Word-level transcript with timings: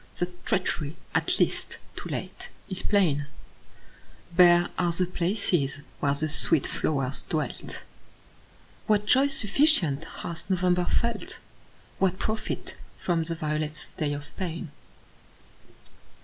The 0.15 0.31
treachery, 0.45 0.95
at 1.13 1.39
last, 1.39 1.77
too 1.95 2.09
late, 2.09 2.49
is 2.69 2.81
plain; 2.81 3.27
Bare 4.35 4.69
are 4.75 4.91
the 4.91 5.05
places 5.05 5.81
where 5.99 6.15
the 6.15 6.27
sweet 6.27 6.65
flowers 6.65 7.21
dwelt. 7.29 7.83
What 8.87 9.05
joy 9.05 9.27
sufficient 9.27 10.05
hath 10.05 10.49
November 10.49 10.85
felt? 10.85 11.37
What 11.99 12.17
profit 12.17 12.73
from 12.97 13.25
the 13.25 13.35
violet's 13.35 13.89
day 13.89 14.11
of 14.13 14.35
pain? 14.37 14.71